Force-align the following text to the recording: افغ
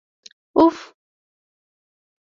افغ 0.63 0.79